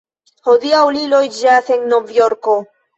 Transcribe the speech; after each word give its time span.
Hodiaŭ 0.47 0.81
li 0.97 1.05
loĝas 1.13 1.71
en 1.79 1.89
Novjorko. 1.95 2.63